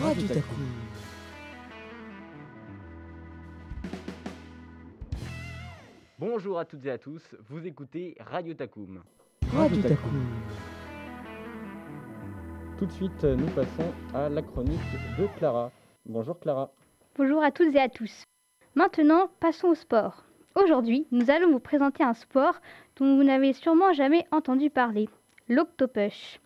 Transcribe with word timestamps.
Radio 0.00 0.28
Taku. 0.28 0.54
Bonjour 6.18 6.58
à 6.58 6.66
toutes 6.66 6.84
et 6.84 6.90
à 6.90 6.98
tous, 6.98 7.22
vous 7.48 7.66
écoutez 7.66 8.14
Radio 8.20 8.52
Takoum. 8.52 9.02
Radio 9.54 9.82
Taku. 9.82 10.08
Tout 12.78 12.84
de 12.84 12.92
suite, 12.92 13.24
nous 13.24 13.46
passons 13.48 13.92
à 14.12 14.28
la 14.28 14.42
chronique 14.42 14.78
de 15.18 15.26
Clara. 15.38 15.72
Bonjour 16.04 16.38
Clara. 16.40 16.70
Bonjour 17.16 17.42
à 17.42 17.50
toutes 17.50 17.74
et 17.74 17.80
à 17.80 17.88
tous. 17.88 18.24
Maintenant, 18.74 19.30
passons 19.40 19.68
au 19.68 19.74
sport. 19.74 20.24
Aujourd'hui, 20.56 21.06
nous 21.10 21.30
allons 21.30 21.52
vous 21.52 21.60
présenter 21.60 22.04
un 22.04 22.14
sport 22.14 22.60
dont 22.96 23.16
vous 23.16 23.24
n'avez 23.24 23.54
sûrement 23.54 23.94
jamais 23.94 24.26
entendu 24.30 24.68
parler, 24.68 25.08
l'octopush. 25.48 26.38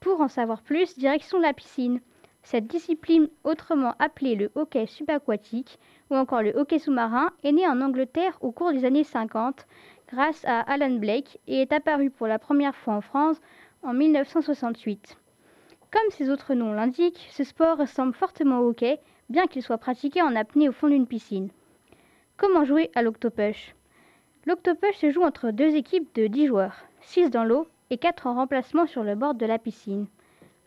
Pour 0.00 0.20
en 0.20 0.28
savoir 0.28 0.60
plus, 0.60 0.98
direction 0.98 1.40
la 1.40 1.54
piscine. 1.54 2.00
Cette 2.42 2.66
discipline, 2.66 3.28
autrement 3.44 3.94
appelée 3.98 4.34
le 4.34 4.50
hockey 4.54 4.86
subaquatique 4.86 5.78
ou 6.10 6.16
encore 6.16 6.42
le 6.42 6.56
hockey 6.56 6.78
sous-marin, 6.78 7.30
est 7.44 7.52
née 7.52 7.66
en 7.66 7.80
Angleterre 7.80 8.38
au 8.40 8.50
cours 8.50 8.72
des 8.72 8.84
années 8.84 9.04
50 9.04 9.66
grâce 10.08 10.44
à 10.44 10.60
Alan 10.60 10.90
Blake 10.90 11.38
et 11.46 11.62
est 11.62 11.72
apparue 11.72 12.10
pour 12.10 12.26
la 12.26 12.38
première 12.38 12.74
fois 12.74 12.94
en 12.94 13.00
France 13.00 13.40
en 13.82 13.92
1968. 13.92 15.16
Comme 15.92 16.10
ses 16.10 16.30
autres 16.30 16.54
noms 16.54 16.72
l'indiquent, 16.72 17.28
ce 17.30 17.44
sport 17.44 17.78
ressemble 17.78 18.14
fortement 18.14 18.60
au 18.60 18.70
hockey, 18.70 19.00
bien 19.28 19.46
qu'il 19.46 19.62
soit 19.62 19.78
pratiqué 19.78 20.22
en 20.22 20.34
apnée 20.36 20.68
au 20.68 20.72
fond 20.72 20.88
d'une 20.88 21.06
piscine. 21.06 21.50
Comment 22.36 22.64
jouer 22.64 22.90
à 22.94 23.02
l'octopush? 23.02 23.74
L'octopush 24.46 24.96
se 24.96 25.10
joue 25.10 25.22
entre 25.22 25.50
deux 25.50 25.76
équipes 25.76 26.08
de 26.14 26.26
10 26.26 26.46
joueurs, 26.46 26.76
6 27.02 27.30
dans 27.30 27.44
l'eau 27.44 27.68
et 27.90 27.98
4 27.98 28.26
en 28.26 28.34
remplacement 28.34 28.86
sur 28.86 29.04
le 29.04 29.14
bord 29.14 29.34
de 29.34 29.46
la 29.46 29.58
piscine. 29.58 30.06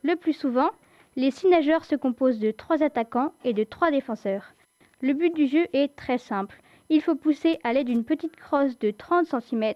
Le 0.04 0.16
plus 0.16 0.34
souvent, 0.34 0.70
les 1.16 1.30
6 1.30 1.50
nageurs 1.50 1.86
se 1.86 1.96
composent 1.96 2.40
de 2.40 2.50
3 2.50 2.82
attaquants 2.82 3.34
et 3.44 3.54
de 3.54 3.64
3 3.64 3.92
défenseurs. 3.92 4.54
Le 5.02 5.14
but 5.14 5.36
du 5.36 5.46
jeu 5.46 5.68
est 5.74 5.96
très 5.96 6.18
simple. 6.18 6.60
Il 6.90 7.02
faut 7.02 7.16
pousser 7.16 7.60
à 7.64 7.72
l'aide 7.72 7.88
d'une 7.88 8.04
petite 8.04 8.36
crosse 8.36 8.80
de 8.80 8.90
30 8.90 9.28
cm 9.28 9.74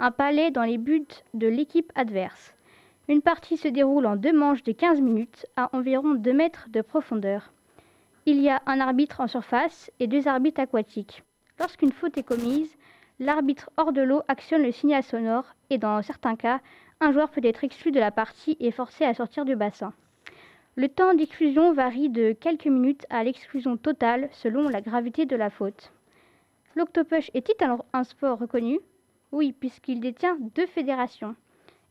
un 0.00 0.10
palais 0.10 0.50
dans 0.50 0.64
les 0.64 0.78
buts 0.78 1.06
de 1.34 1.46
l'équipe 1.46 1.92
adverse. 1.94 2.54
Une 3.08 3.22
partie 3.22 3.56
se 3.56 3.68
déroule 3.68 4.06
en 4.06 4.16
deux 4.16 4.32
manches 4.32 4.64
de 4.64 4.72
15 4.72 5.00
minutes 5.00 5.46
à 5.56 5.74
environ 5.76 6.14
2 6.14 6.32
mètres 6.32 6.66
de 6.70 6.80
profondeur. 6.80 7.52
Il 8.26 8.40
y 8.40 8.48
a 8.48 8.60
un 8.66 8.80
arbitre 8.80 9.20
en 9.20 9.28
surface 9.28 9.90
et 10.00 10.06
deux 10.06 10.26
arbitres 10.26 10.60
aquatiques. 10.60 11.22
Lorsqu'une 11.58 11.92
faute 11.92 12.18
est 12.18 12.24
commise, 12.24 12.76
l'arbitre 13.20 13.70
hors 13.76 13.92
de 13.92 14.02
l'eau 14.02 14.22
actionne 14.26 14.62
le 14.62 14.72
signal 14.72 15.04
sonore 15.04 15.54
et 15.70 15.78
dans 15.78 16.02
certains 16.02 16.36
cas, 16.36 16.60
un 17.00 17.12
joueur 17.12 17.30
peut 17.30 17.44
être 17.44 17.62
exclu 17.62 17.92
de 17.92 18.00
la 18.00 18.10
partie 18.10 18.56
et 18.58 18.72
forcé 18.72 19.04
à 19.04 19.14
sortir 19.14 19.44
du 19.44 19.54
bassin. 19.54 19.92
Le 20.76 20.88
temps 20.88 21.14
d'exclusion 21.14 21.72
varie 21.72 22.10
de 22.10 22.32
quelques 22.32 22.66
minutes 22.66 23.04
à 23.10 23.24
l'exclusion 23.24 23.76
totale 23.76 24.28
selon 24.30 24.68
la 24.68 24.80
gravité 24.80 25.26
de 25.26 25.34
la 25.34 25.50
faute. 25.50 25.92
L'octopush 26.76 27.28
est-il 27.34 27.56
alors 27.64 27.84
un 27.92 28.04
sport 28.04 28.38
reconnu? 28.38 28.78
Oui, 29.32 29.52
puisqu'il 29.52 29.98
détient 29.98 30.38
deux 30.54 30.66
fédérations. 30.66 31.34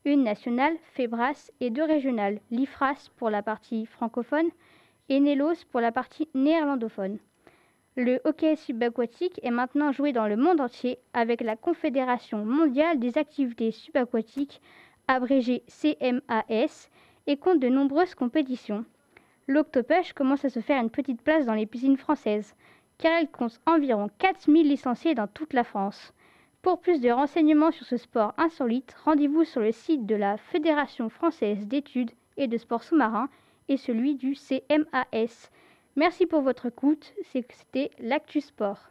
Une 0.05 0.23
nationale, 0.23 0.77
FEBRAS, 0.93 1.51
et 1.59 1.69
deux 1.71 1.83
régionales, 1.83 2.39
l'IFRAS 2.51 3.09
pour 3.17 3.29
la 3.29 3.43
partie 3.43 3.85
francophone 3.85 4.47
et 5.09 5.19
NELOS 5.19 5.65
pour 5.71 5.81
la 5.81 5.91
partie 5.91 6.29
néerlandophone. 6.33 7.19
Le 7.97 8.21
hockey 8.23 8.55
subaquatique 8.55 9.41
est 9.43 9.51
maintenant 9.51 9.91
joué 9.91 10.13
dans 10.13 10.27
le 10.27 10.37
monde 10.37 10.61
entier 10.61 10.99
avec 11.13 11.41
la 11.41 11.57
Confédération 11.57 12.45
mondiale 12.45 12.97
des 12.97 13.17
activités 13.17 13.71
subaquatiques, 13.71 14.61
abrégée 15.09 15.63
CMAS, 15.67 16.89
et 17.29 17.37
compte 17.37 17.59
de 17.59 17.69
nombreuses 17.69 18.15
compétitions. 18.15 18.83
L'octopush 19.47 20.13
commence 20.13 20.45
à 20.45 20.49
se 20.49 20.61
faire 20.61 20.81
une 20.81 20.89
petite 20.89 21.21
place 21.21 21.45
dans 21.45 21.53
les 21.53 21.67
piscines 21.67 21.95
françaises, 21.95 22.55
car 22.97 23.11
elle 23.13 23.29
compte 23.29 23.61
environ 23.67 24.09
4000 24.17 24.67
licenciés 24.67 25.13
dans 25.13 25.27
toute 25.27 25.53
la 25.53 25.63
France. 25.63 26.11
Pour 26.63 26.81
plus 26.81 26.99
de 27.01 27.11
renseignements 27.11 27.71
sur 27.71 27.85
ce 27.85 27.97
sport 27.97 28.33
insolite, 28.37 28.95
rendez-vous 29.05 29.43
sur 29.43 29.61
le 29.61 29.71
site 29.71 30.07
de 30.07 30.15
la 30.15 30.37
Fédération 30.37 31.07
française 31.09 31.67
d'études 31.67 32.11
et 32.35 32.47
de 32.47 32.57
sports 32.57 32.83
sous-marins 32.83 33.29
et 33.69 33.77
celui 33.77 34.15
du 34.15 34.33
CMAS. 34.33 35.51
Merci 35.95 36.25
pour 36.25 36.41
votre 36.41 36.65
écoute, 36.65 37.13
c'était 37.31 37.91
l'Actu 37.99 38.41
Sport. 38.41 38.89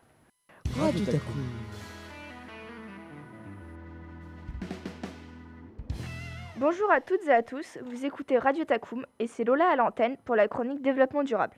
Bonjour 6.60 6.90
à 6.90 7.00
toutes 7.00 7.24
et 7.28 7.32
à 7.32 7.44
tous, 7.44 7.78
vous 7.82 8.04
écoutez 8.04 8.36
Radio 8.36 8.64
Takoum 8.64 9.06
et 9.20 9.28
c'est 9.28 9.44
Lola 9.44 9.68
à 9.68 9.76
l'antenne 9.76 10.16
pour 10.24 10.34
la 10.34 10.48
chronique 10.48 10.82
développement 10.82 11.22
durable. 11.22 11.54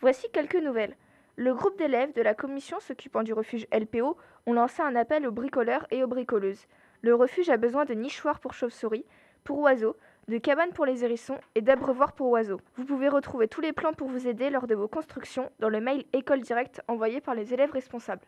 Voici 0.00 0.28
quelques 0.32 0.62
nouvelles. 0.62 0.94
Le 1.34 1.52
groupe 1.54 1.76
d'élèves 1.76 2.14
de 2.14 2.22
la 2.22 2.34
commission 2.34 2.78
s'occupant 2.78 3.24
du 3.24 3.32
refuge 3.32 3.66
LPO 3.72 4.16
ont 4.46 4.52
lancé 4.52 4.80
un 4.80 4.94
appel 4.94 5.26
aux 5.26 5.32
bricoleurs 5.32 5.88
et 5.90 6.04
aux 6.04 6.06
bricoleuses. 6.06 6.68
Le 7.02 7.16
refuge 7.16 7.50
a 7.50 7.56
besoin 7.56 7.84
de 7.84 7.94
nichoirs 7.94 8.38
pour 8.38 8.54
chauves-souris, 8.54 9.04
pour 9.42 9.58
oiseaux, 9.58 9.96
de 10.28 10.38
cabanes 10.38 10.72
pour 10.72 10.86
les 10.86 11.02
hérissons 11.02 11.38
et 11.56 11.60
d'abreuvoirs 11.60 12.12
pour 12.12 12.28
oiseaux. 12.28 12.60
Vous 12.76 12.84
pouvez 12.84 13.08
retrouver 13.08 13.48
tous 13.48 13.60
les 13.60 13.72
plans 13.72 13.92
pour 13.92 14.06
vous 14.06 14.28
aider 14.28 14.50
lors 14.50 14.68
de 14.68 14.76
vos 14.76 14.86
constructions 14.86 15.50
dans 15.58 15.68
le 15.68 15.80
mail 15.80 16.04
école 16.12 16.42
direct 16.42 16.80
envoyé 16.86 17.20
par 17.20 17.34
les 17.34 17.54
élèves 17.54 17.72
responsables. 17.72 18.22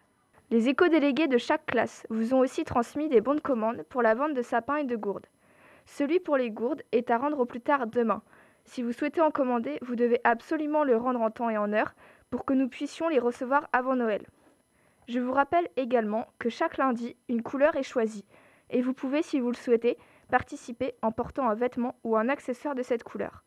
Les 0.50 0.68
éco-délégués 0.68 1.28
de 1.28 1.38
chaque 1.38 1.66
classe 1.66 2.04
vous 2.10 2.34
ont 2.34 2.40
aussi 2.40 2.64
transmis 2.64 3.08
des 3.08 3.20
bons 3.20 3.36
de 3.36 3.40
commande 3.40 3.84
pour 3.84 4.02
la 4.02 4.16
vente 4.16 4.34
de 4.34 4.42
sapins 4.42 4.78
et 4.78 4.84
de 4.84 4.96
gourdes. 4.96 5.28
Celui 5.86 6.20
pour 6.20 6.36
les 6.36 6.50
gourdes 6.50 6.82
est 6.92 7.10
à 7.10 7.18
rendre 7.18 7.38
au 7.38 7.46
plus 7.46 7.60
tard 7.60 7.86
demain. 7.86 8.22
Si 8.64 8.82
vous 8.82 8.92
souhaitez 8.92 9.20
en 9.20 9.30
commander, 9.30 9.78
vous 9.82 9.96
devez 9.96 10.20
absolument 10.24 10.84
le 10.84 10.96
rendre 10.96 11.20
en 11.20 11.30
temps 11.30 11.50
et 11.50 11.58
en 11.58 11.72
heure 11.72 11.94
pour 12.30 12.44
que 12.44 12.54
nous 12.54 12.68
puissions 12.68 13.08
les 13.08 13.18
recevoir 13.18 13.68
avant 13.72 13.96
Noël. 13.96 14.26
Je 15.08 15.18
vous 15.18 15.32
rappelle 15.32 15.68
également 15.76 16.28
que 16.38 16.50
chaque 16.50 16.76
lundi, 16.76 17.16
une 17.28 17.42
couleur 17.42 17.74
est 17.76 17.82
choisie 17.82 18.24
et 18.70 18.82
vous 18.82 18.94
pouvez, 18.94 19.22
si 19.22 19.40
vous 19.40 19.50
le 19.50 19.56
souhaitez, 19.56 19.98
participer 20.30 20.94
en 21.02 21.10
portant 21.10 21.48
un 21.48 21.54
vêtement 21.54 21.96
ou 22.04 22.16
un 22.16 22.28
accessoire 22.28 22.74
de 22.74 22.82
cette 22.82 23.02
couleur. 23.02 23.42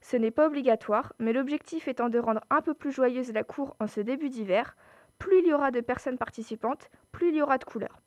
Ce 0.00 0.16
n'est 0.16 0.30
pas 0.30 0.46
obligatoire, 0.46 1.12
mais 1.18 1.32
l'objectif 1.32 1.86
étant 1.86 2.08
de 2.08 2.18
rendre 2.18 2.40
un 2.50 2.62
peu 2.62 2.74
plus 2.74 2.90
joyeuse 2.90 3.32
la 3.32 3.44
cour 3.44 3.76
en 3.80 3.86
ce 3.86 4.00
début 4.00 4.30
d'hiver, 4.30 4.76
plus 5.18 5.40
il 5.40 5.46
y 5.46 5.52
aura 5.52 5.70
de 5.70 5.80
personnes 5.80 6.18
participantes, 6.18 6.90
plus 7.12 7.28
il 7.28 7.36
y 7.36 7.42
aura 7.42 7.58
de 7.58 7.64
couleurs. 7.64 8.00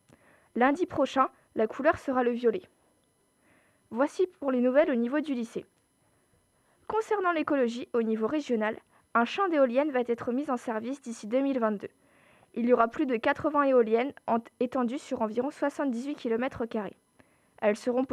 Lundi 0.55 0.85
prochain, 0.85 1.29
la 1.55 1.67
couleur 1.67 1.97
sera 1.97 2.23
le 2.23 2.31
violet. 2.31 2.63
Voici 3.95 4.25
pour 4.39 4.51
les 4.51 4.59
nouvelles 4.59 4.89
au 4.89 4.95
niveau 4.95 5.19
du 5.19 5.35
lycée. 5.35 5.67
Concernant 6.87 7.31
l'écologie 7.31 7.89
au 7.93 8.01
niveau 8.01 8.25
régional, 8.25 8.75
un 9.13 9.23
champ 9.23 9.47
d'éoliennes 9.49 9.91
va 9.91 9.99
être 10.07 10.31
mis 10.31 10.49
en 10.49 10.57
service 10.57 10.99
d'ici 10.99 11.27
2022. 11.27 11.89
Il 12.55 12.65
y 12.65 12.73
aura 12.73 12.87
plus 12.87 13.05
de 13.05 13.17
80 13.17 13.65
éoliennes 13.65 14.11
étendues 14.59 14.97
sur 14.97 15.21
environ 15.21 15.51
78 15.51 16.15
km. 16.15 16.63
Elles 17.61 17.75
seront 17.75 18.03